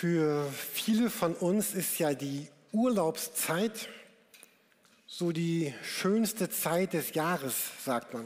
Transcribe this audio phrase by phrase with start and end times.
[0.00, 3.88] Für viele von uns ist ja die Urlaubszeit
[5.08, 8.24] so die schönste Zeit des Jahres, sagt man.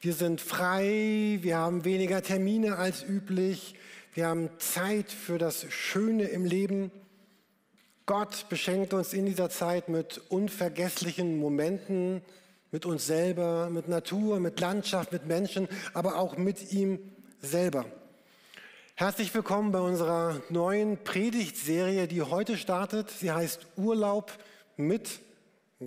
[0.00, 3.76] Wir sind frei, wir haben weniger Termine als üblich,
[4.14, 6.90] wir haben Zeit für das Schöne im Leben.
[8.06, 12.20] Gott beschenkt uns in dieser Zeit mit unvergesslichen Momenten,
[12.72, 16.98] mit uns selber, mit Natur, mit Landschaft, mit Menschen, aber auch mit ihm
[17.40, 17.86] selber.
[19.02, 23.10] Herzlich willkommen bei unserer neuen Predigtserie, die heute startet.
[23.10, 24.30] Sie heißt Urlaub
[24.76, 25.18] mit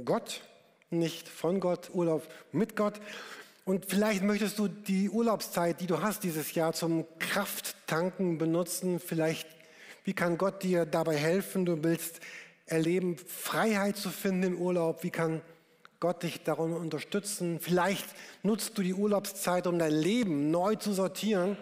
[0.04, 0.42] Gott,
[0.90, 3.00] nicht von Gott, Urlaub mit Gott.
[3.64, 9.00] Und vielleicht möchtest du die Urlaubszeit, die du hast dieses Jahr, zum Krafttanken benutzen.
[9.00, 9.48] Vielleicht,
[10.04, 11.66] wie kann Gott dir dabei helfen?
[11.66, 12.20] Du willst
[12.66, 15.04] erleben, Freiheit zu finden im Urlaub.
[15.04, 15.40] Wie kann
[16.02, 17.62] Gott dich darum unterstützen?
[17.62, 18.08] Vielleicht
[18.44, 21.56] nutzt du die Urlaubszeit, um dein Leben neu zu sortieren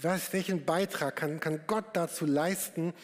[0.00, 2.94] was, welchen Beitrag kann, kann Gott dazu leisten?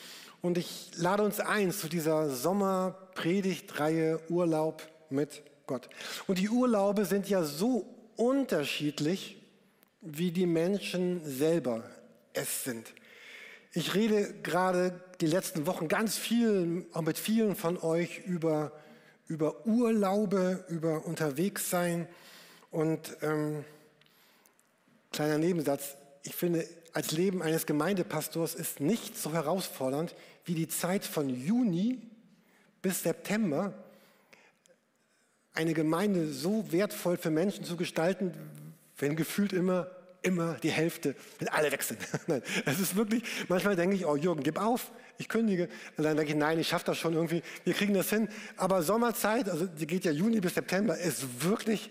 [0.42, 5.88] Und ich lade uns ein zu dieser Sommerpredigtreihe Urlaub mit Gott.
[6.26, 9.40] Und die Urlaube sind ja so unterschiedlich,
[10.02, 11.82] wie die Menschen selber
[12.34, 12.92] es sind.
[13.72, 18.72] Ich rede gerade die letzten Wochen ganz viel, auch mit vielen von euch über,
[19.26, 22.06] über Urlaube, über Unterwegssein.
[22.70, 23.64] Und ähm,
[25.10, 30.14] kleiner Nebensatz, ich finde, als Leben eines Gemeindepastors ist nicht so herausfordernd
[30.44, 31.98] wie die Zeit von Juni
[32.82, 33.74] bis September,
[35.54, 38.32] eine Gemeinde so wertvoll für Menschen zu gestalten,
[38.98, 39.88] wenn gefühlt immer,
[40.22, 41.98] immer die Hälfte, wenn alle weg sind.
[42.28, 45.68] nein, es ist wirklich, manchmal denke ich, oh Jürgen, gib auf, ich kündige.
[45.96, 48.28] Und dann denke ich, nein, ich schaffe das schon irgendwie, wir kriegen das hin.
[48.56, 51.90] Aber Sommerzeit, also die geht ja Juni bis September, ist wirklich,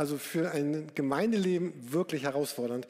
[0.00, 2.88] also für ein Gemeindeleben wirklich herausfordernd.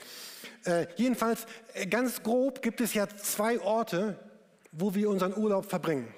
[0.64, 1.44] Äh, jedenfalls,
[1.74, 4.16] äh, ganz grob gibt es ja zwei Orte,
[4.70, 6.14] wo wir unseren Urlaub verbringen.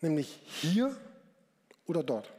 [0.00, 0.96] Nämlich hier
[1.86, 2.32] oder dort.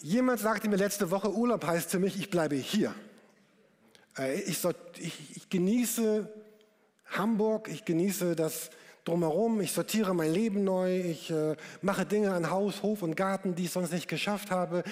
[0.00, 2.94] Jemand sagte mir letzte Woche, Urlaub heißt für mich, ich bleibe hier.
[4.16, 6.32] Äh, ich, so, ich, ich genieße
[7.08, 8.70] Hamburg, ich genieße das
[9.04, 13.54] drumherum, ich sortiere mein Leben neu, ich äh, mache Dinge an Haus, Hof und Garten,
[13.54, 14.82] die ich sonst nicht geschafft habe.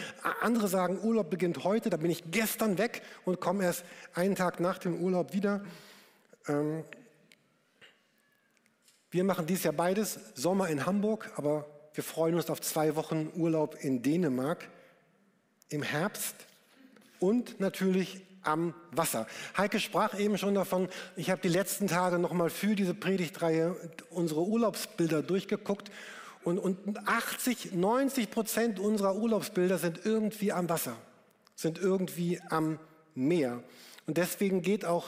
[0.41, 3.85] Andere sagen, Urlaub beginnt heute, da bin ich gestern weg und komme erst
[4.15, 5.63] einen Tag nach dem Urlaub wieder.
[6.47, 6.85] Ähm,
[9.11, 13.31] wir machen dies Jahr beides, Sommer in Hamburg, aber wir freuen uns auf zwei Wochen
[13.37, 14.69] Urlaub in Dänemark
[15.69, 16.35] im Herbst
[17.19, 19.27] und natürlich am Wasser.
[19.57, 23.77] Heike sprach eben schon davon, ich habe die letzten Tage nochmal für diese Predigtreihe
[24.11, 25.91] unsere Urlaubsbilder durchgeguckt
[26.45, 30.97] und, und 80, 90 Prozent unserer Urlaubsbilder sind irgendwie am Wasser,
[31.55, 32.79] sind irgendwie am
[33.15, 33.63] Meer.
[34.07, 35.07] Und deswegen geht auch,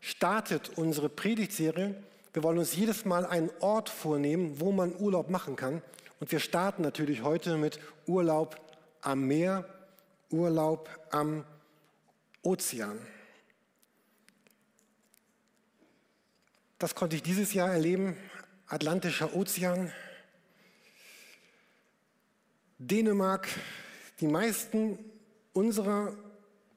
[0.00, 1.94] startet unsere Predigtserie.
[2.32, 5.82] Wir wollen uns jedes Mal einen Ort vornehmen, wo man Urlaub machen kann.
[6.20, 8.56] Und wir starten natürlich heute mit Urlaub
[9.00, 9.64] am Meer,
[10.30, 11.55] Urlaub am Meer.
[12.46, 13.00] Ozean.
[16.78, 18.16] Das konnte ich dieses Jahr erleben.
[18.68, 19.92] Atlantischer Ozean.
[22.78, 23.48] Dänemark.
[24.20, 24.98] Die meisten
[25.54, 26.14] unserer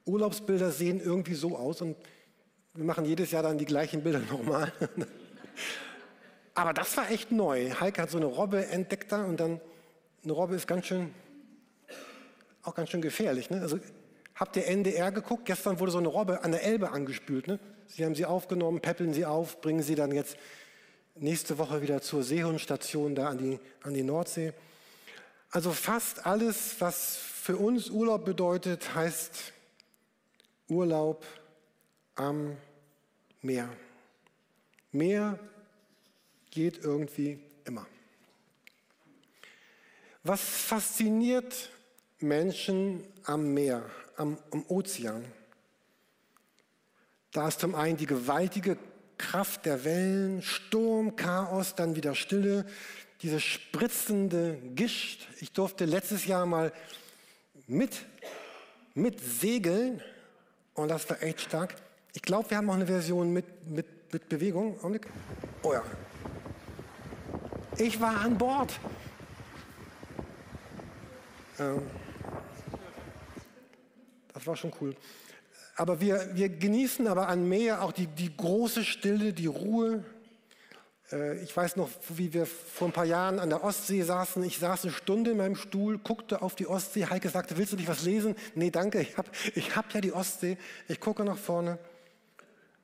[0.06, 1.96] Urlaubsbilder sehen irgendwie so aus und
[2.74, 4.72] wir machen jedes Jahr dann die gleichen Bilder nochmal.
[6.54, 7.70] Aber das war echt neu.
[7.78, 9.60] Heike hat so eine Robbe entdeckt da und dann,
[10.24, 11.14] eine Robbe ist ganz schön,
[12.62, 13.50] auch ganz schön gefährlich.
[13.50, 13.60] Ne?
[13.60, 13.78] Also
[14.40, 15.44] Habt ihr NDR geguckt?
[15.44, 17.46] Gestern wurde so eine Robbe an der Elbe angespült.
[17.46, 17.60] Ne?
[17.86, 20.38] Sie haben sie aufgenommen, peppeln sie auf, bringen sie dann jetzt
[21.14, 24.54] nächste Woche wieder zur Seehundstation da an die, an die Nordsee.
[25.50, 29.52] Also fast alles, was für uns Urlaub bedeutet, heißt
[30.68, 31.26] Urlaub
[32.14, 32.56] am
[33.42, 33.68] Meer.
[34.90, 35.38] Meer
[36.50, 37.86] geht irgendwie immer.
[40.22, 41.68] Was fasziniert
[42.20, 43.84] Menschen am Meer?
[44.20, 45.24] Am, am Ozean.
[47.32, 48.76] Da ist zum einen die gewaltige
[49.16, 52.66] Kraft der Wellen, Sturm, Chaos, dann wieder Stille,
[53.22, 55.26] diese spritzende Gischt.
[55.40, 56.72] Ich durfte letztes Jahr mal
[57.66, 58.06] mit,
[58.94, 60.02] mit segeln
[60.74, 61.76] und das war echt stark.
[62.12, 64.78] Ich glaube, wir haben auch eine Version mit, mit, mit Bewegung.
[65.62, 65.82] Oh ja.
[67.78, 68.78] Ich war an Bord.
[71.58, 71.82] Ähm.
[74.40, 74.96] Das war schon cool.
[75.76, 80.02] Aber wir, wir genießen aber an Meer auch die, die große Stille, die Ruhe.
[81.12, 84.42] Äh, ich weiß noch, wie wir vor ein paar Jahren an der Ostsee saßen.
[84.44, 87.04] Ich saß eine Stunde in meinem Stuhl, guckte auf die Ostsee.
[87.04, 88.34] Heike sagte, willst du nicht was lesen?
[88.54, 90.56] Nee, danke, ich habe ich hab ja die Ostsee.
[90.88, 91.78] Ich gucke nach vorne.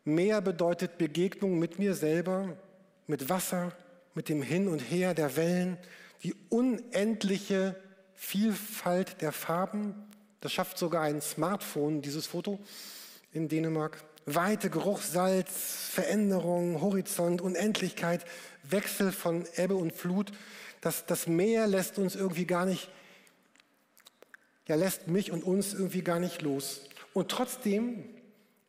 [0.05, 2.55] Meer bedeutet Begegnung mit mir selber,
[3.07, 3.73] mit Wasser,
[4.15, 5.79] mit dem Hin und Her der Wellen,
[6.23, 7.77] die unendliche
[8.15, 10.06] Vielfalt der Farben.
[10.41, 12.59] Das schafft sogar ein Smartphone, dieses Foto
[13.33, 14.03] in Dänemark.
[14.27, 18.25] Weite, Geruch, Salz, Veränderung, Horizont, Unendlichkeit,
[18.65, 20.33] Wechsel von Ebbe und Flut.
[20.81, 22.91] Das, das Meer lässt uns irgendwie gar nicht,
[24.67, 26.81] ja, lässt mich und uns irgendwie gar nicht los.
[27.15, 28.05] Und trotzdem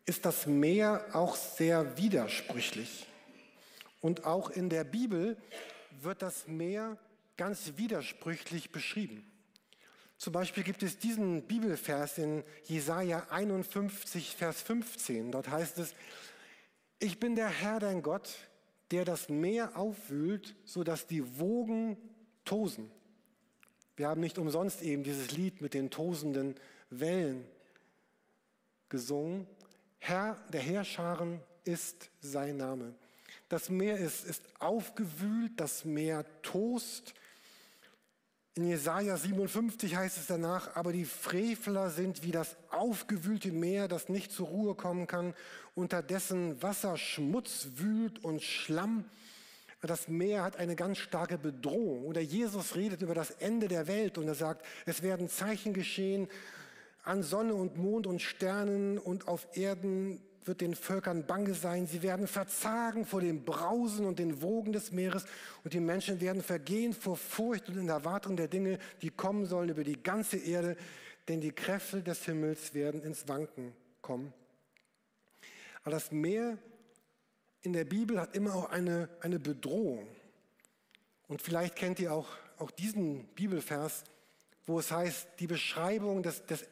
[0.06, 3.08] ist das Meer auch sehr widersprüchlich.
[4.00, 5.38] Und auch in der Bibel
[6.02, 6.98] wird das Meer
[7.36, 9.26] ganz widersprüchlich beschrieben.
[10.18, 15.32] Zum Beispiel gibt es diesen Bibelvers in Jesaja 51, Vers 15.
[15.32, 15.94] Dort heißt es:
[17.00, 18.36] Ich bin der Herr, dein Gott,
[18.92, 21.98] der das Meer aufwühlt, sodass die Wogen
[22.46, 22.90] tosen.
[23.96, 26.56] Wir haben nicht umsonst eben dieses Lied mit den tosenden
[26.90, 27.46] Wellen
[28.90, 29.48] gesungen.
[30.00, 32.96] Herr der Heerscharen ist sein Name.
[33.50, 37.14] Das Meer ist, ist aufgewühlt, das Meer tost.
[38.58, 44.10] In Jesaja 57 heißt es danach, aber die Frevler sind wie das aufgewühlte Meer, das
[44.10, 45.36] nicht zur Ruhe kommen kann,
[45.76, 49.06] unter dessen Wasser Schmutz wühlt und Schlamm.
[49.82, 52.06] Das Meer hat eine ganz starke Bedrohung.
[52.06, 56.28] Oder Jesus redet über das Ende der Welt und er sagt, es werden Zeichen geschehen
[57.04, 61.88] an Sonne und Mond und Sternen und auf Erden wird den Völkern bange sein.
[61.88, 65.26] Sie werden verzagen vor dem Brausen und den Wogen des Meeres
[65.64, 69.70] und die Menschen werden vergehen vor Furcht und in Erwartung der Dinge, die kommen sollen
[69.70, 70.78] über die ganze Erde,
[71.28, 74.34] denn die Kräfte des Himmels werden ins Wanken kommen.
[75.84, 76.58] Aber das Meer
[77.62, 80.08] in der Bibel hat immer auch eine, eine Bedrohung.
[81.28, 84.04] Und vielleicht kennt ihr auch, auch diesen Bibelvers,
[84.66, 86.66] wo es heißt, die Beschreibung des, des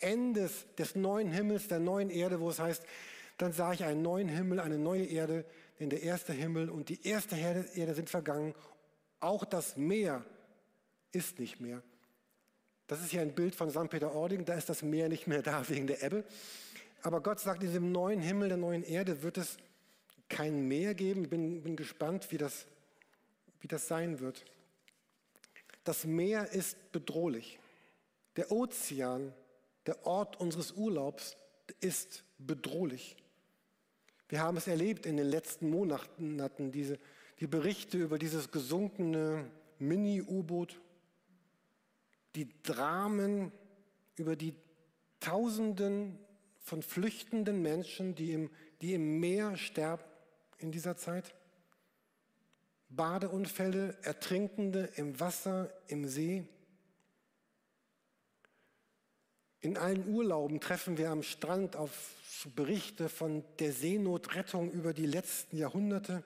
[0.00, 2.82] Endes des neuen Himmels, der neuen Erde, wo es heißt,
[3.38, 5.44] dann sah ich einen neuen Himmel, eine neue Erde,
[5.78, 8.54] denn der erste Himmel und die erste Erde sind vergangen.
[9.18, 10.24] Auch das Meer
[11.12, 11.82] ist nicht mehr.
[12.86, 13.88] Das ist ja ein Bild von St.
[13.88, 16.24] Peter-Ording, da ist das Meer nicht mehr da wegen der Ebbe.
[17.02, 19.56] Aber Gott sagt, in diesem neuen Himmel, der neuen Erde wird es
[20.28, 21.24] kein Meer geben.
[21.24, 22.66] Ich bin, bin gespannt, wie das,
[23.60, 24.44] wie das sein wird.
[25.84, 27.58] Das Meer ist bedrohlich.
[28.36, 29.32] Der Ozean,
[29.86, 31.36] der Ort unseres Urlaubs,
[31.80, 33.16] ist bedrohlich.
[34.28, 36.98] Wir haben es erlebt in den letzten Monaten, diese,
[37.40, 40.80] die Berichte über dieses gesunkene Mini-U-Boot,
[42.36, 43.50] die Dramen
[44.16, 44.54] über die
[45.18, 46.18] Tausenden
[46.60, 48.50] von flüchtenden Menschen, die im,
[48.80, 50.04] die im Meer sterben
[50.58, 51.34] in dieser Zeit.
[52.90, 56.46] Badeunfälle, Ertrinkende im Wasser, im See.
[59.62, 62.14] In allen Urlauben treffen wir am Strand auf
[62.56, 66.24] Berichte von der Seenotrettung über die letzten Jahrhunderte.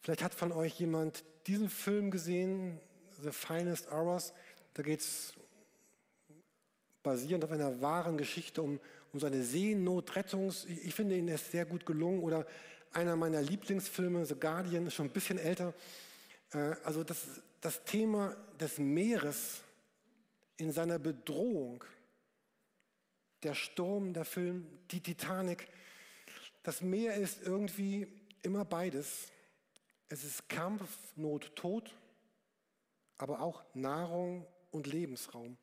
[0.00, 2.80] Vielleicht hat von euch jemand diesen Film gesehen,
[3.22, 4.32] The Finest Hours.
[4.74, 5.34] Da geht es
[7.04, 8.80] basierend auf einer wahren Geschichte um,
[9.12, 10.52] um so eine Seenotrettung.
[10.82, 12.24] Ich finde ihn ist sehr gut gelungen.
[12.24, 12.44] Oder
[12.92, 15.74] einer meiner Lieblingsfilme, The Guardian, ist schon ein bisschen älter.
[16.52, 17.24] Äh, also das,
[17.60, 19.60] das Thema des Meeres
[20.56, 21.84] in seiner Bedrohung
[23.42, 25.68] der Sturm, der Film, die Titanic.
[26.62, 28.06] Das Meer ist irgendwie
[28.42, 29.28] immer beides.
[30.08, 31.94] Es ist Kampf, Not, Tod,
[33.16, 35.56] aber auch Nahrung und Lebensraum.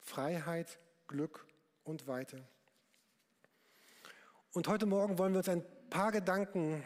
[0.00, 0.78] Freiheit,
[1.08, 1.46] Glück
[1.84, 2.46] und Weite.
[4.52, 6.84] Und heute Morgen wollen wir uns ein paar Gedanken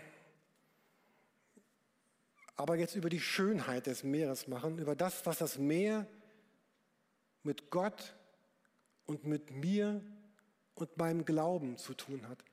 [2.60, 6.06] aber jetzt über die Schönheit des Meeres machen, über das, was das Meer
[7.42, 8.14] mit Gott
[9.10, 10.00] und mit mir
[10.74, 12.44] und meinem Glauben zu tun hat.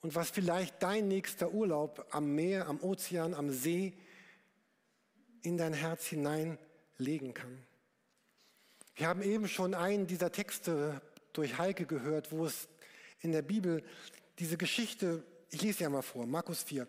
[0.00, 3.92] Und was vielleicht dein nächster Urlaub am Meer, am Ozean, am See
[5.42, 7.56] in dein Herz hineinlegen kann.
[8.96, 11.00] Wir haben eben schon einen dieser Texte
[11.34, 12.66] durch Heike gehört, wo es
[13.20, 13.84] in der Bibel
[14.40, 16.88] diese Geschichte, ich lese ja mal vor, Markus 4.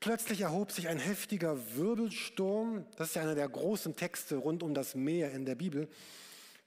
[0.00, 4.72] Plötzlich erhob sich ein heftiger Wirbelsturm, das ist ja einer der großen Texte rund um
[4.72, 5.86] das Meer in der Bibel.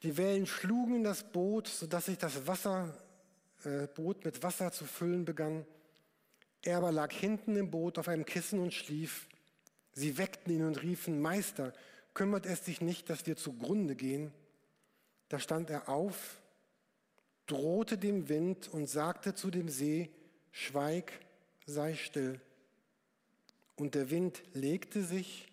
[0.04, 2.94] Die Wellen schlugen das Boot, sodass sich das Wasser,
[3.64, 5.66] äh, Boot mit Wasser zu füllen begann.
[6.62, 9.28] Er aber lag hinten im Boot auf einem Kissen und schlief.
[9.94, 11.74] Sie weckten ihn und riefen, Meister,
[12.14, 14.32] kümmert es dich nicht, dass wir zugrunde gehen?
[15.30, 16.40] Da stand er auf,
[17.48, 20.12] drohte dem Wind und sagte zu dem See,
[20.52, 21.12] Schweig,
[21.66, 22.40] sei still.
[23.76, 25.48] Und der Wind legte sich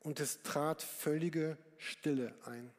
[0.00, 2.70] und es trat völlige Stille ein.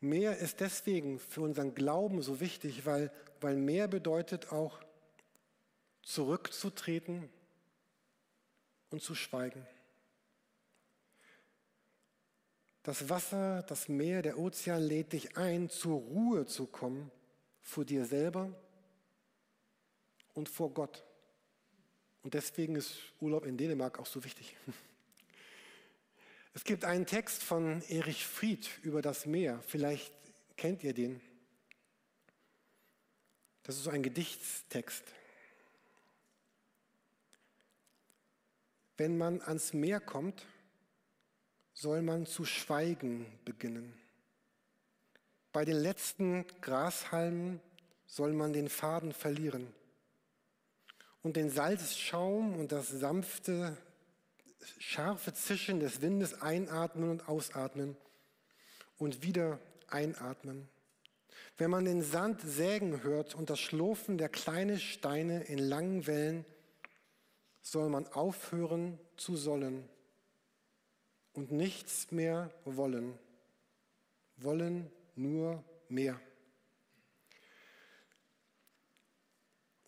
[0.00, 4.80] Meer ist deswegen für unseren Glauben so wichtig, weil weil mehr bedeutet auch
[6.02, 7.28] zurückzutreten
[8.90, 9.66] und zu schweigen.
[12.82, 17.10] Das Wasser, das Meer, der Ozean lädt dich ein, zur Ruhe zu kommen
[17.60, 18.50] vor dir selber
[20.32, 21.04] und vor Gott.
[22.22, 24.56] Und deswegen ist Urlaub in Dänemark auch so wichtig.
[26.58, 29.62] Es gibt einen Text von Erich Fried über das Meer.
[29.68, 30.12] Vielleicht
[30.56, 31.20] kennt ihr den.
[33.62, 35.04] Das ist so ein Gedichtstext.
[38.96, 40.46] Wenn man ans Meer kommt,
[41.74, 43.94] soll man zu schweigen beginnen.
[45.52, 47.60] Bei den letzten Grashalmen
[48.04, 49.72] soll man den Faden verlieren
[51.22, 53.76] und den Salzschaum und das sanfte,
[54.78, 57.96] scharfe Zischen des Windes einatmen und ausatmen
[58.98, 60.68] und wieder einatmen.
[61.56, 66.44] Wenn man den Sand sägen hört und das Schlurfen der kleinen Steine in langen Wellen,
[67.62, 69.88] soll man aufhören zu sollen
[71.32, 73.18] und nichts mehr wollen.
[74.36, 76.20] Wollen nur mehr.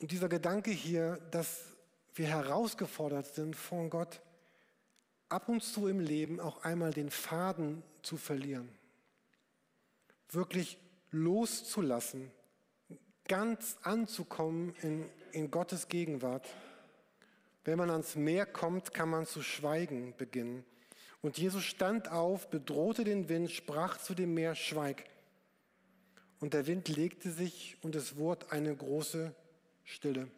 [0.01, 1.77] Und dieser Gedanke hier, dass
[2.15, 4.21] wir herausgefordert sind von Gott,
[5.31, 8.69] ab und zu im Leben auch einmal den Faden zu verlieren,
[10.31, 10.79] wirklich
[11.11, 12.31] loszulassen,
[13.27, 16.47] ganz anzukommen in, in Gottes Gegenwart.
[17.65, 20.65] Wenn man ans Meer kommt, kann man zu schweigen beginnen.
[21.23, 25.05] Und Jesus stand auf, bedrohte den Wind, sprach zu dem Meer, schweig.
[26.41, 29.35] Und der Wind legte sich und es wurde eine große
[29.85, 30.29] Stille.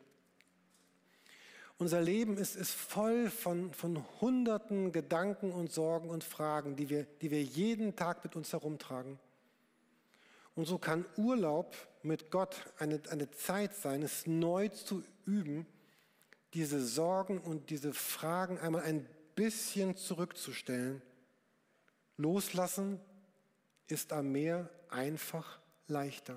[1.82, 7.02] Unser Leben ist, ist voll von, von hunderten Gedanken und Sorgen und Fragen, die wir,
[7.20, 9.18] die wir jeden Tag mit uns herumtragen.
[10.54, 11.74] Und so kann Urlaub
[12.04, 15.66] mit Gott eine, eine Zeit sein, es neu zu üben,
[16.54, 21.02] diese Sorgen und diese Fragen einmal ein bisschen zurückzustellen.
[22.16, 23.00] Loslassen
[23.88, 25.58] ist am Meer einfach
[25.88, 26.36] leichter.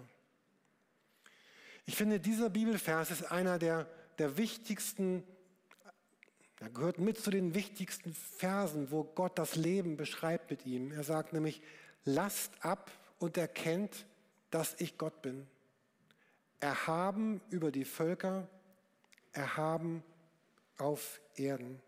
[1.86, 3.88] Ich finde, dieser Bibelvers ist einer der,
[4.18, 5.24] der wichtigsten,
[6.60, 10.92] er gehört mit zu den wichtigsten Versen, wo Gott das Leben beschreibt mit ihm.
[10.92, 11.62] Er sagt nämlich,
[12.06, 14.06] lasst ab und erkennt,
[14.52, 15.48] dass ich Gott bin.
[16.62, 18.48] Erhaben über die Völker,
[19.34, 20.02] erhaben
[20.78, 21.82] auf Erden.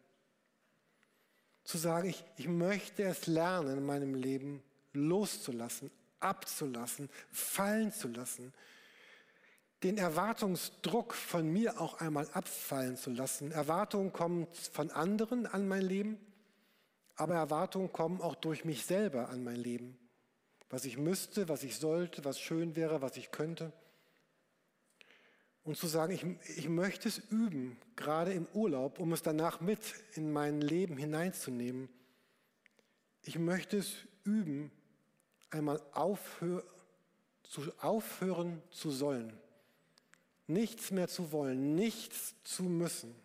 [1.64, 4.62] Zu sagen, ich, ich möchte es lernen in meinem Leben
[4.94, 8.54] loszulassen, abzulassen, fallen zu lassen
[9.84, 13.52] den Erwartungsdruck von mir auch einmal abfallen zu lassen.
[13.52, 16.18] Erwartungen kommen von anderen an mein Leben,
[17.16, 19.98] aber Erwartungen kommen auch durch mich selber an mein Leben.
[20.70, 23.72] Was ich müsste, was ich sollte, was schön wäre, was ich könnte.
[25.64, 26.26] Und zu sagen, ich,
[26.58, 29.80] ich möchte es üben, gerade im Urlaub, um es danach mit
[30.16, 31.90] in mein Leben hineinzunehmen.
[33.22, 33.94] Ich möchte es
[34.24, 34.72] üben,
[35.50, 36.64] einmal aufhör,
[37.44, 39.38] zu, aufhören zu sollen
[40.48, 43.16] nichts mehr zu wollen, nichts zu müssen.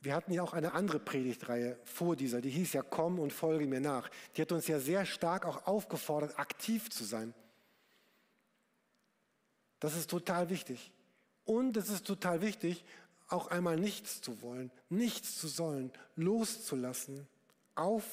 [0.00, 3.66] Wir hatten ja auch eine andere Predigtreihe vor dieser, die hieß ja Komm und folge
[3.66, 4.08] mir nach.
[4.36, 7.34] Die hat uns ja sehr stark auch aufgefordert, aktiv zu sein.
[9.80, 10.92] Das ist total wichtig.
[11.44, 12.84] Und es ist total wichtig,
[13.28, 17.26] auch einmal nichts zu wollen, nichts zu sollen, loszulassen,
[17.74, 18.04] auf,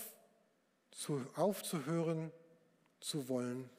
[0.91, 2.31] zu, aufzuhören
[2.99, 3.69] zu wollen.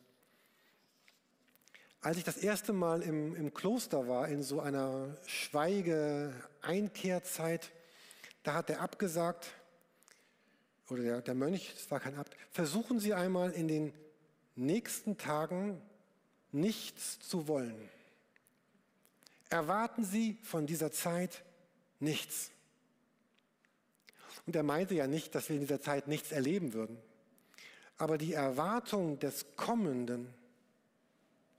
[2.07, 7.73] Als ich das erste Mal im, im Kloster war, in so einer Schweige-Einkehrzeit,
[8.45, 9.49] da hat der Abt gesagt,
[10.89, 13.93] oder der, der Mönch, es war kein Abt, versuchen Sie einmal in den
[14.55, 15.83] nächsten Tagen
[16.53, 17.75] nichts zu wollen.
[19.49, 21.43] Erwarten Sie von dieser Zeit
[21.99, 22.53] nichts.
[24.47, 26.99] Und er meinte ja nicht, dass wir in dieser Zeit nichts erleben würden.
[27.99, 30.33] Aber die Erwartung des Kommenden,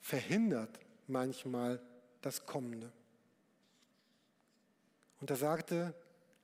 [0.08, 1.82] verhindert manchmal
[2.22, 2.90] das Kommende.
[5.20, 5.94] Und er sagte,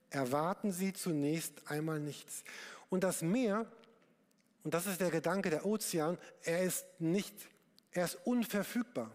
[0.10, 2.44] erwarten Sie zunächst einmal nichts.
[2.90, 3.66] Und das Meer,
[4.66, 7.34] und das ist der Gedanke der Ozean, er ist nicht,
[7.94, 9.10] er ist unverfügbar.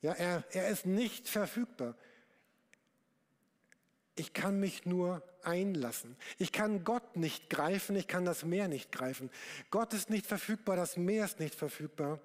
[0.00, 1.94] Ja, er, er ist nicht verfügbar.
[4.16, 6.16] Ich kann mich nur einlassen.
[6.38, 9.30] Ich kann Gott nicht greifen, ich kann das Meer nicht greifen.
[9.70, 12.18] Gott ist nicht verfügbar, das Meer ist nicht verfügbar.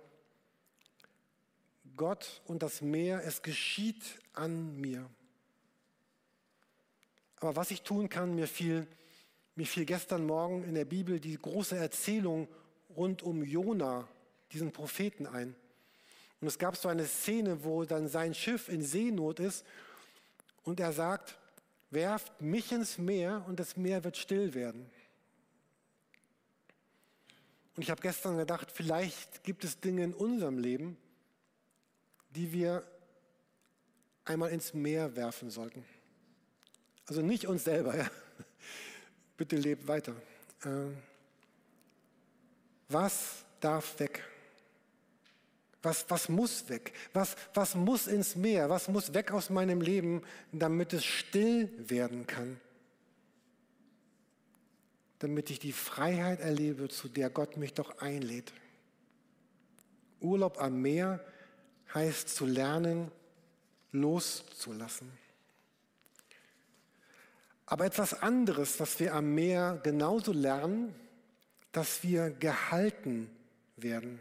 [1.97, 5.09] Gott und das Meer, es geschieht an mir.
[7.39, 8.87] Aber was ich tun kann, mir fiel,
[9.55, 12.47] mir fiel gestern Morgen in der Bibel die große Erzählung
[12.95, 14.07] rund um Jona,
[14.51, 15.55] diesen Propheten ein.
[16.39, 19.65] Und es gab so eine Szene, wo dann sein Schiff in Seenot ist
[20.63, 21.37] und er sagt,
[21.89, 24.89] werft mich ins Meer und das Meer wird still werden.
[27.75, 30.97] Und ich habe gestern gedacht, vielleicht gibt es Dinge in unserem Leben,
[32.29, 32.83] die wir
[34.25, 35.85] einmal ins Meer werfen sollten.
[37.07, 38.09] Also nicht uns selber, ja.
[39.37, 40.15] Bitte lebt weiter.
[40.65, 40.97] Ähm,
[42.89, 44.23] was darf weg?
[45.81, 46.93] Was, was muss weg?
[47.13, 48.69] Was, was muss ins Meer?
[48.69, 52.59] Was muss weg aus meinem Leben, damit es still werden kann?
[55.19, 58.53] Damit ich die Freiheit erlebe, zu der Gott mich doch einlädt.
[60.19, 61.23] Urlaub am Meer
[61.93, 63.11] heißt zu lernen,
[63.91, 65.11] loszulassen.
[67.65, 70.95] Aber etwas anderes, was wir am Meer genauso lernen,
[71.71, 73.29] dass wir gehalten
[73.75, 74.19] werden.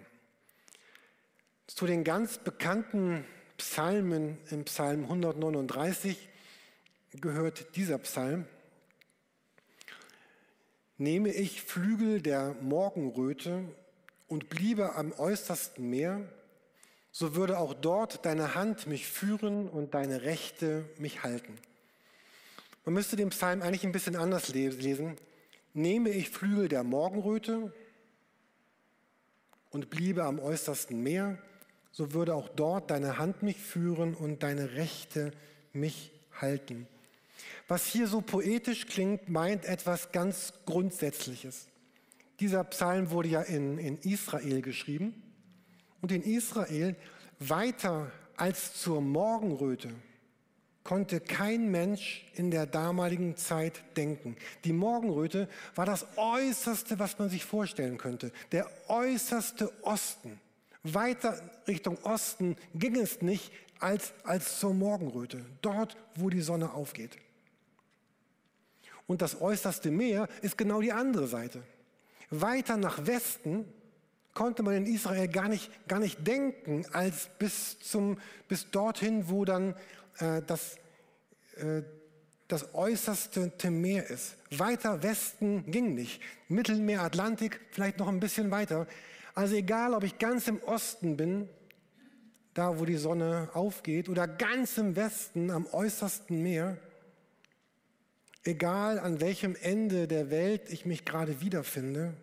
[1.66, 3.24] Zu den ganz bekannten
[3.56, 6.28] Psalmen im Psalm 139
[7.20, 8.46] gehört dieser Psalm.
[10.98, 13.64] Nehme ich Flügel der Morgenröte
[14.28, 16.28] und bliebe am äußersten Meer,
[17.18, 21.54] so würde auch dort deine Hand mich führen und deine Rechte mich halten.
[22.84, 25.16] Man müsste den Psalm eigentlich ein bisschen anders lesen.
[25.72, 27.72] Nehme ich Flügel der Morgenröte
[29.70, 31.38] und bliebe am äußersten Meer,
[31.90, 35.32] so würde auch dort deine Hand mich führen und deine Rechte
[35.72, 36.86] mich halten.
[37.66, 41.68] Was hier so poetisch klingt, meint etwas ganz Grundsätzliches.
[42.40, 45.22] Dieser Psalm wurde ja in, in Israel geschrieben
[46.00, 46.96] und in Israel
[47.38, 49.90] weiter als zur Morgenröte
[50.86, 54.36] konnte kein Mensch in der damaligen Zeit denken.
[54.64, 58.30] Die Morgenröte war das Äußerste, was man sich vorstellen könnte.
[58.52, 60.40] Der äußerste Osten.
[60.84, 63.50] Weiter Richtung Osten ging es nicht
[63.80, 67.16] als, als zur Morgenröte, dort, wo die Sonne aufgeht.
[69.08, 71.62] Und das äußerste Meer ist genau die andere Seite.
[72.30, 73.64] Weiter nach Westen
[74.36, 78.18] konnte man in Israel gar nicht, gar nicht denken, als bis, zum,
[78.48, 79.74] bis dorthin, wo dann
[80.18, 80.76] äh, das,
[81.56, 81.82] äh,
[82.46, 84.36] das äußerste Meer ist.
[84.50, 86.20] Weiter Westen ging nicht.
[86.48, 88.86] Mittelmeer, Atlantik, vielleicht noch ein bisschen weiter.
[89.34, 91.48] Also egal, ob ich ganz im Osten bin,
[92.52, 96.76] da wo die Sonne aufgeht, oder ganz im Westen am äußersten Meer,
[98.44, 102.14] egal an welchem Ende der Welt ich mich gerade wiederfinde,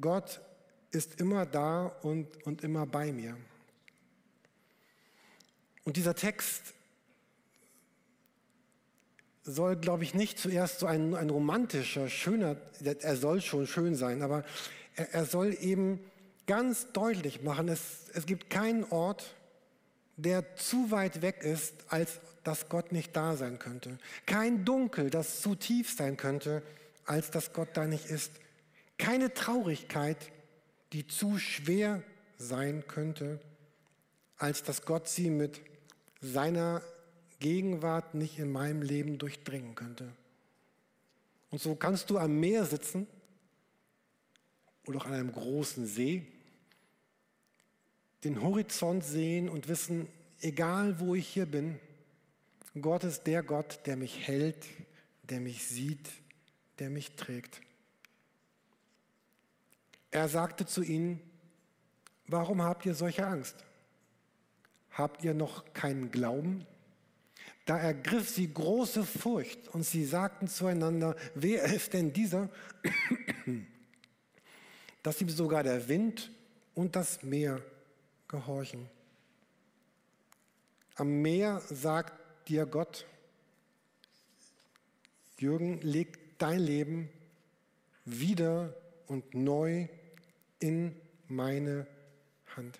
[0.00, 0.42] Gott
[0.90, 3.36] ist immer da und, und immer bei mir.
[5.84, 6.74] Und dieser Text
[9.44, 14.22] soll, glaube ich, nicht zuerst so ein, ein romantischer, schöner, er soll schon schön sein,
[14.22, 14.44] aber
[14.96, 16.00] er, er soll eben
[16.46, 19.34] ganz deutlich machen, es, es gibt keinen Ort,
[20.16, 23.98] der zu weit weg ist, als dass Gott nicht da sein könnte.
[24.24, 26.62] Kein Dunkel, das zu tief sein könnte,
[27.04, 28.32] als dass Gott da nicht ist.
[28.98, 30.16] Keine Traurigkeit,
[30.96, 32.02] die zu schwer
[32.38, 33.38] sein könnte,
[34.38, 35.60] als dass Gott sie mit
[36.22, 36.80] seiner
[37.38, 40.10] Gegenwart nicht in meinem Leben durchdringen könnte.
[41.50, 43.06] Und so kannst du am Meer sitzen
[44.86, 46.26] oder auch an einem großen See,
[48.24, 50.08] den Horizont sehen und wissen,
[50.40, 51.78] egal wo ich hier bin,
[52.80, 54.64] Gott ist der Gott, der mich hält,
[55.24, 56.08] der mich sieht,
[56.78, 57.60] der mich trägt.
[60.16, 61.20] Er sagte zu ihnen,
[62.26, 63.54] warum habt ihr solche Angst?
[64.92, 66.66] Habt ihr noch keinen Glauben?
[67.66, 72.48] Da ergriff sie große Furcht und sie sagten zueinander, wer ist denn dieser,
[75.02, 76.30] dass ihm sogar der Wind
[76.72, 77.60] und das Meer
[78.26, 78.88] gehorchen.
[80.94, 83.04] Am Meer sagt dir Gott,
[85.36, 87.10] Jürgen, leg dein Leben
[88.06, 88.74] wieder
[89.08, 89.88] und neu
[90.58, 90.94] in
[91.28, 91.86] meine
[92.56, 92.78] Hand.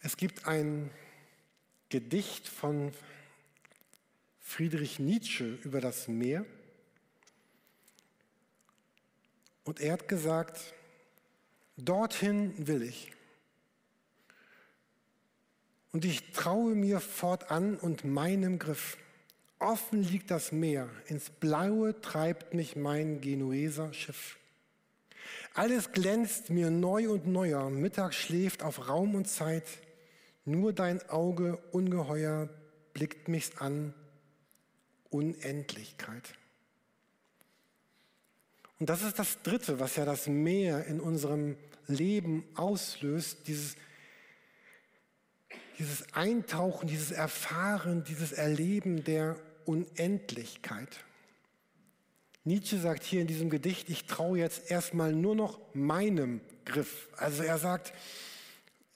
[0.00, 0.90] Es gibt ein
[1.88, 2.92] Gedicht von
[4.40, 6.46] Friedrich Nietzsche über das Meer.
[9.64, 10.74] Und er hat gesagt,
[11.76, 13.12] dorthin will ich.
[15.90, 18.98] Und ich traue mir fortan und meinem Griff.
[19.58, 24.38] Offen liegt das Meer, ins Blaue treibt mich mein Genueser Schiff.
[25.54, 29.64] Alles glänzt mir neu und neuer, Mittag schläft auf Raum und Zeit.
[30.44, 32.50] Nur dein Auge ungeheuer
[32.92, 33.94] blickt mich an,
[35.08, 36.34] Unendlichkeit.
[38.78, 43.76] Und das ist das Dritte, was ja das Meer in unserem Leben auslöst, dieses,
[45.78, 51.04] dieses Eintauchen, dieses Erfahren, dieses Erleben der Unendlichkeit.
[52.44, 57.08] Nietzsche sagt hier in diesem Gedicht, ich traue jetzt erstmal nur noch meinem Griff.
[57.16, 57.92] Also er sagt,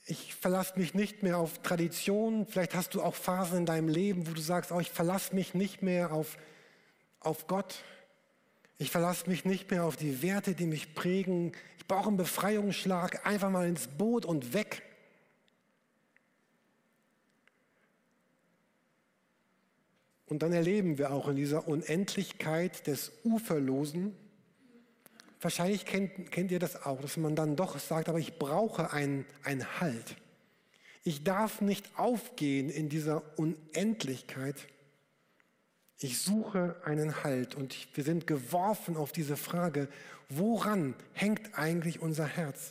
[0.06, 2.46] ich verlasse mich nicht mehr auf Tradition.
[2.46, 5.54] Vielleicht hast du auch Phasen in deinem Leben, wo du sagst, oh, ich verlasse mich
[5.54, 6.38] nicht mehr auf,
[7.20, 7.82] auf Gott.
[8.78, 11.52] Ich verlasse mich nicht mehr auf die Werte, die mich prägen.
[11.78, 14.82] Ich brauche einen Befreiungsschlag, einfach mal ins Boot und weg.
[20.30, 24.14] Und dann erleben wir auch in dieser Unendlichkeit des Uferlosen,
[25.40, 29.26] wahrscheinlich kennt, kennt ihr das auch, dass man dann doch sagt, aber ich brauche einen,
[29.42, 30.14] einen Halt.
[31.02, 34.54] Ich darf nicht aufgehen in dieser Unendlichkeit.
[35.98, 39.88] Ich suche einen Halt und wir sind geworfen auf diese Frage,
[40.28, 42.70] woran hängt eigentlich unser Herz?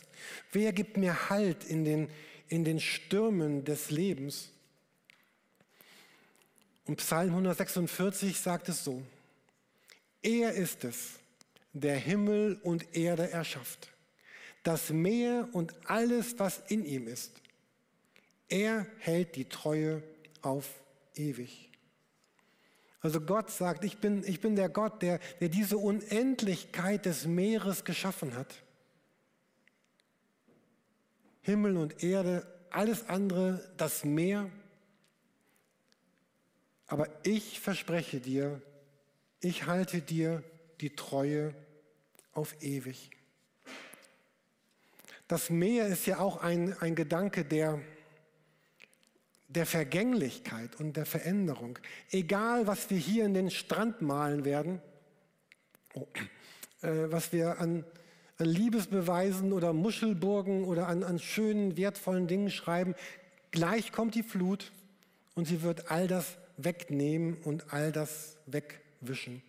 [0.50, 2.08] Wer gibt mir Halt in den,
[2.48, 4.50] in den Stürmen des Lebens?
[6.90, 9.00] Und Psalm 146 sagt es so,
[10.22, 11.20] er ist es,
[11.72, 13.92] der Himmel und Erde erschafft,
[14.64, 17.30] das Meer und alles, was in ihm ist.
[18.48, 20.02] Er hält die Treue
[20.42, 20.68] auf
[21.14, 21.70] ewig.
[23.02, 27.84] Also Gott sagt, ich bin, ich bin der Gott, der, der diese Unendlichkeit des Meeres
[27.84, 28.64] geschaffen hat.
[31.42, 34.50] Himmel und Erde, alles andere, das Meer.
[36.90, 38.60] Aber ich verspreche dir,
[39.40, 40.42] ich halte dir
[40.80, 41.54] die Treue
[42.32, 43.10] auf ewig.
[45.28, 47.80] Das Meer ist ja auch ein, ein Gedanke der,
[49.46, 51.78] der Vergänglichkeit und der Veränderung.
[52.10, 54.82] Egal, was wir hier in den Strand malen werden,
[55.94, 56.08] oh,
[56.82, 57.84] äh, was wir an,
[58.38, 62.96] an, Liebesbeweisen oder Muschelburgen oder an, an schönen, wertvollen Dingen schreiben,
[63.52, 64.72] gleich kommt die Flut
[65.36, 69.42] und sie wird all das wegnehmen und all das wegwischen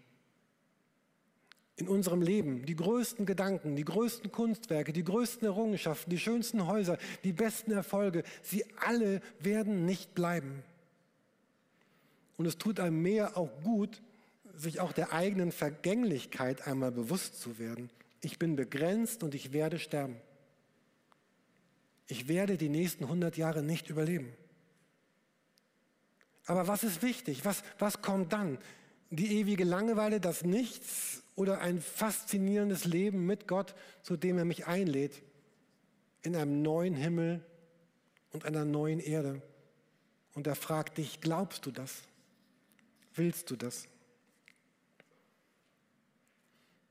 [1.82, 6.98] in unserem Leben, die größten Gedanken, die größten Kunstwerke, die größten Errungenschaften, die schönsten Häuser,
[7.24, 10.64] die besten Erfolge, sie alle werden nicht bleiben.
[12.38, 14.02] Und es tut einem mehr auch gut,
[14.56, 17.90] sich auch der eigenen Vergänglichkeit einmal bewusst zu werden.
[18.22, 20.18] Ich bin begrenzt und ich werde sterben.
[22.08, 24.34] Ich werde die nächsten 100 Jahre nicht überleben.
[26.52, 27.46] Aber was ist wichtig?
[27.46, 28.58] Was, was kommt dann?
[29.10, 34.68] Die ewige Langeweile, das Nichts, oder ein faszinierendes Leben mit Gott, zu dem er mich
[34.68, 35.24] einlädt,
[36.24, 37.42] in einem neuen Himmel
[38.34, 39.42] und einer neuen Erde.
[40.34, 42.02] Und er fragt dich, glaubst du das?
[43.16, 43.88] Willst du das?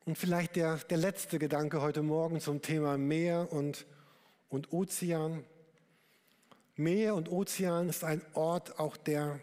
[0.06, 3.84] Und vielleicht der, der letzte Gedanke heute Morgen zum Thema Meer und,
[4.48, 5.44] und Ozean.
[6.76, 9.38] Meer und Ozean ist ein Ort auch der,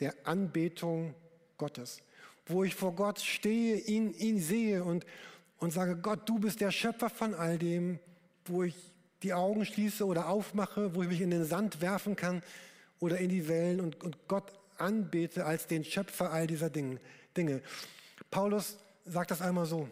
[0.00, 1.14] der Anbetung
[1.56, 2.02] Gottes
[2.48, 5.06] wo ich vor Gott stehe, ihn, ihn sehe und,
[5.58, 7.98] und sage, Gott, du bist der Schöpfer von all dem,
[8.46, 8.74] wo ich
[9.22, 12.42] die Augen schließe oder aufmache, wo ich mich in den Sand werfen kann
[13.00, 17.62] oder in die Wellen und, und Gott anbete als den Schöpfer all dieser Dinge.
[18.30, 19.88] Paulus sagt das einmal so.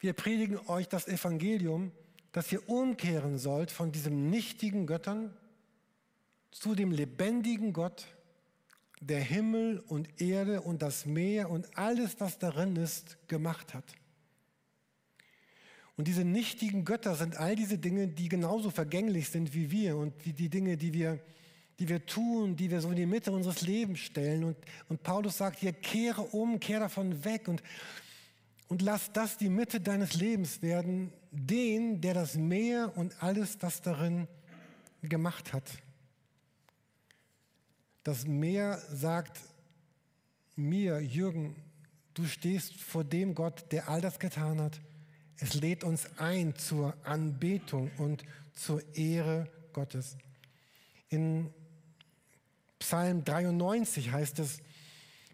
[0.00, 1.92] Wir predigen euch das Evangelium,
[2.32, 5.34] dass ihr umkehren sollt von diesem nichtigen Göttern
[6.50, 8.06] zu dem lebendigen Gott,
[9.00, 13.84] der Himmel und Erde und das Meer und alles, was darin ist, gemacht hat.
[15.96, 20.12] Und diese nichtigen Götter sind all diese Dinge, die genauso vergänglich sind wie wir und
[20.24, 21.20] wie die Dinge, die wir,
[21.78, 24.44] die wir tun, die wir so in die Mitte unseres Lebens stellen.
[24.44, 24.56] Und,
[24.88, 27.62] und Paulus sagt hier, kehre um, kehre davon weg und,
[28.68, 33.80] und lass das die Mitte deines Lebens werden, den, der das Meer und alles, was
[33.80, 34.28] darin
[35.02, 35.64] gemacht hat.
[38.06, 39.40] Das Meer sagt
[40.54, 41.56] mir, Jürgen,
[42.14, 44.80] du stehst vor dem Gott, der all das getan hat.
[45.38, 48.22] Es lädt uns ein zur Anbetung und
[48.54, 50.16] zur Ehre Gottes.
[51.08, 51.52] In
[52.78, 54.60] Psalm 93 heißt es,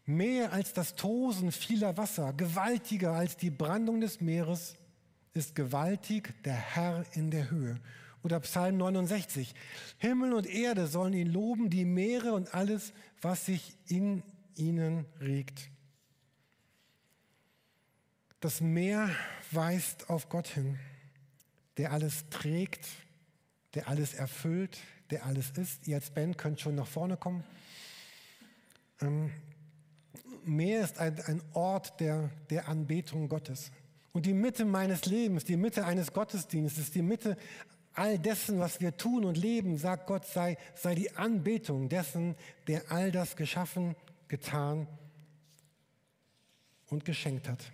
[0.06, 4.76] mehr als das Tosen vieler Wasser, gewaltiger als die Brandung des Meeres,
[5.35, 7.78] ist gewaltig der Herr in der Höhe.
[8.22, 9.54] Oder Psalm 69.
[9.98, 14.22] Himmel und Erde sollen ihn loben, die Meere und alles, was sich in
[14.54, 15.70] ihnen regt.
[18.40, 19.11] Das Meer
[19.50, 20.78] weist auf Gott hin,
[21.76, 22.87] der alles trägt,
[23.74, 24.78] der alles erfüllt,
[25.11, 25.87] der alles ist.
[25.87, 27.44] Ihr als Band könnt schon nach vorne kommen.
[29.00, 29.30] Ähm,
[30.44, 33.70] Meer ist ein, ein Ort der, der Anbetung Gottes.
[34.12, 37.37] Und die Mitte meines Lebens, die Mitte eines Gottesdienstes, die Mitte
[37.94, 42.90] all dessen, was wir tun und leben, sagt Gott, sei, sei die Anbetung dessen, der
[42.90, 43.94] all das geschaffen,
[44.28, 44.87] getan
[46.88, 47.70] und geschenkt hat.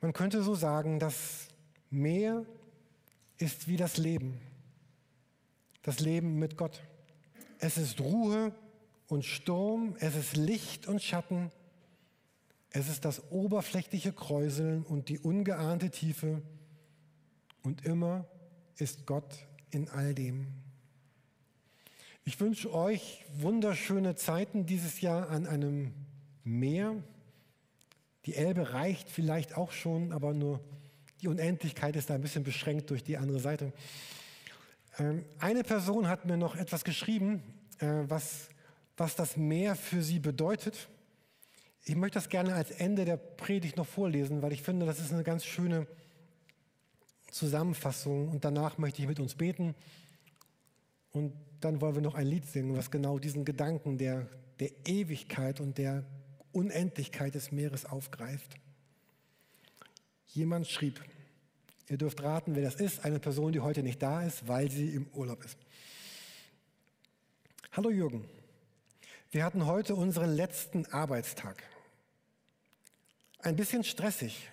[0.00, 1.48] Man könnte so sagen, das
[1.90, 2.44] Meer
[3.38, 4.40] ist wie das Leben,
[5.82, 6.82] das Leben mit Gott.
[7.58, 8.52] Es ist Ruhe
[9.08, 11.50] und Sturm, es ist Licht und Schatten,
[12.70, 16.42] es ist das oberflächliche Kräuseln und die ungeahnte Tiefe
[17.66, 18.24] und immer
[18.76, 20.46] ist Gott in all dem.
[22.24, 25.92] Ich wünsche euch wunderschöne Zeiten dieses Jahr an einem
[26.44, 26.94] Meer.
[28.24, 30.60] Die Elbe reicht vielleicht auch schon, aber nur
[31.22, 33.72] die Unendlichkeit ist da ein bisschen beschränkt durch die andere Seite.
[35.00, 37.42] Ähm, eine Person hat mir noch etwas geschrieben,
[37.80, 38.48] äh, was,
[38.96, 40.88] was das Meer für sie bedeutet.
[41.84, 45.12] Ich möchte das gerne als Ende der Predigt noch vorlesen, weil ich finde, das ist
[45.12, 45.88] eine ganz schöne
[47.36, 48.28] Zusammenfassung.
[48.28, 49.74] Und danach möchte ich mit uns beten.
[51.12, 55.60] Und dann wollen wir noch ein Lied singen, was genau diesen Gedanken der, der Ewigkeit
[55.60, 56.04] und der
[56.52, 58.56] Unendlichkeit des Meeres aufgreift.
[60.28, 61.02] Jemand schrieb,
[61.88, 64.88] ihr dürft raten, wer das ist, eine Person, die heute nicht da ist, weil sie
[64.88, 65.58] im Urlaub ist.
[67.72, 68.24] Hallo Jürgen,
[69.30, 71.62] wir hatten heute unseren letzten Arbeitstag.
[73.38, 74.48] Ein bisschen stressig.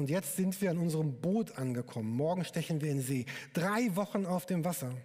[0.00, 2.10] Und jetzt sind wir an unserem Boot angekommen.
[2.16, 3.26] Morgen stechen wir in See.
[3.52, 4.96] Drei Wochen auf dem Wasser.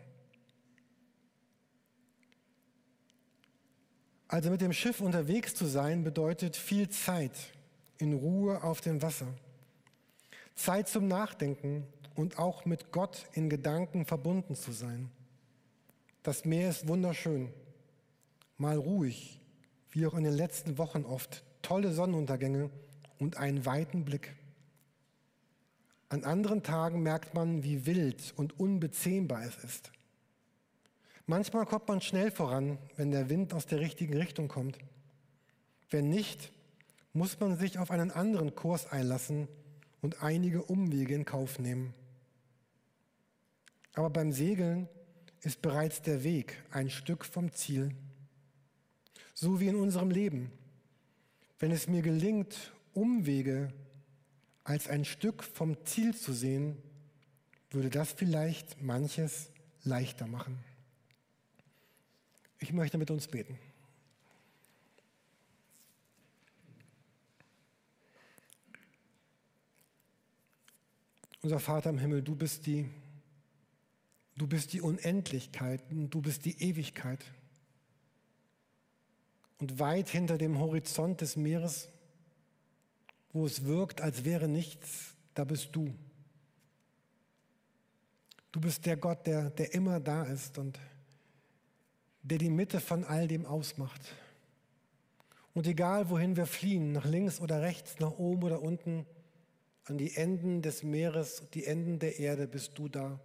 [4.30, 7.34] Also mit dem Schiff unterwegs zu sein bedeutet viel Zeit
[7.98, 9.28] in Ruhe auf dem Wasser.
[10.56, 15.12] Zeit zum Nachdenken und auch mit Gott in Gedanken verbunden zu sein.
[16.24, 17.52] Das Meer ist wunderschön,
[18.58, 19.42] mal ruhig,
[19.92, 22.70] wie auch in den letzten Wochen oft, tolle Sonnenuntergänge
[23.20, 24.34] und einen weiten Blick.
[26.10, 29.92] An anderen Tagen merkt man, wie wild und unbezähmbar es ist.
[31.26, 34.78] Manchmal kommt man schnell voran, wenn der Wind aus der richtigen Richtung kommt.
[35.90, 36.52] Wenn nicht,
[37.14, 39.48] muss man sich auf einen anderen Kurs einlassen
[40.02, 41.94] und einige Umwege in Kauf nehmen.
[43.94, 44.88] Aber beim Segeln
[45.42, 47.96] ist bereits der Weg ein Stück vom Ziel.
[49.34, 50.52] So wie in unserem Leben.
[51.58, 53.74] Wenn es mir gelingt, Umwege
[54.66, 56.82] als ein Stück vom Ziel zu sehen,
[57.70, 59.52] würde das vielleicht manches
[59.84, 60.58] leichter machen.
[62.60, 63.60] Ich möchte mit uns beten.
[71.44, 72.90] Unser Vater im Himmel, du bist die,
[74.36, 77.24] du bist die Unendlichkeit, du bist die Ewigkeit.
[79.60, 81.88] Und weit hinter dem Horizont des Meeres,
[83.36, 85.94] wo es wirkt, als wäre nichts, da bist du.
[88.54, 90.80] Du bist der Gott, der, der immer da ist und
[92.22, 94.02] der die Mitte von all dem ausmacht.
[95.54, 99.06] Und egal, wohin wir fliehen, nach links oder rechts, nach oben oder unten,
[99.84, 103.20] an die Enden des Meeres, die Enden der Erde, bist du da.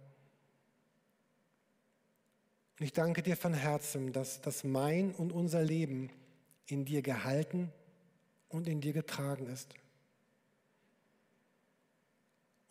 [2.77, 6.09] Und ich danke dir von Herzen, dass, dass mein und unser Leben
[6.65, 7.71] in dir gehalten
[8.49, 9.73] und in dir getragen ist.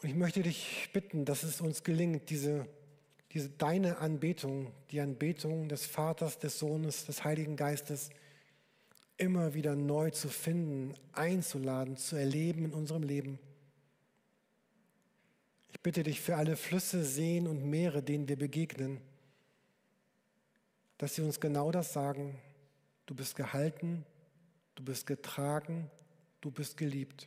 [0.03, 2.67] Und ich möchte dich bitten, dass es uns gelingt, diese
[3.33, 8.11] diese, deine Anbetung, die Anbetung des Vaters, des Sohnes, des Heiligen Geistes
[9.17, 13.39] immer wieder neu zu finden, einzuladen, zu erleben in unserem Leben.
[15.73, 19.01] Ich bitte dich für alle Flüsse, Seen und Meere, denen wir begegnen,
[20.99, 22.39] dass sie uns genau das sagen.
[23.07, 24.05] Du bist gehalten,
[24.75, 25.91] du bist getragen,
[26.41, 27.27] du bist geliebt.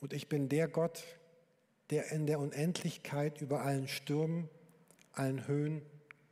[0.00, 1.04] Und ich bin der Gott,
[1.90, 4.48] der in der Unendlichkeit über allen Stürmen
[5.18, 5.82] allen Höhen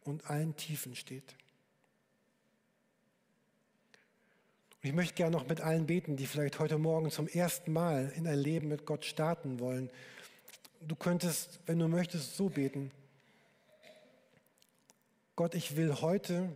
[0.05, 1.35] und allen Tiefen steht.
[4.83, 8.13] Und ich möchte gerne noch mit allen beten, die vielleicht heute Morgen zum ersten Mal
[8.17, 9.91] in ein Leben mit Gott starten wollen.
[10.81, 12.93] Du könntest, wenn du möchtest, so beten.
[15.35, 16.55] Gott, ich will heute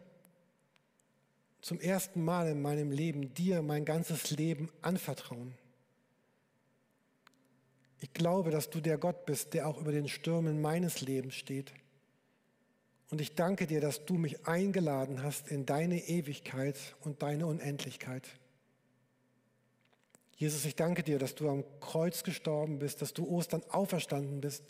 [1.61, 5.55] zum ersten Mal in meinem Leben dir mein ganzes Leben anvertrauen.
[8.01, 11.73] Ich glaube, dass du der Gott bist, der auch über den Stürmen meines Lebens steht.
[13.11, 18.29] Und ich danke dir, dass du mich eingeladen hast in deine Ewigkeit und deine Unendlichkeit.
[20.37, 24.65] Jesus, ich danke dir, dass du am Kreuz gestorben bist, dass du Ostern auferstanden bist,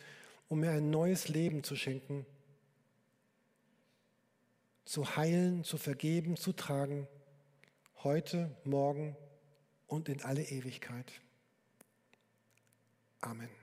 [0.48, 2.26] um mir ein neues Leben zu schenken,
[4.84, 7.06] zu heilen, zu vergeben, zu tragen,
[8.02, 9.16] heute, morgen
[9.86, 11.12] und in alle Ewigkeit.
[13.22, 13.59] Amen.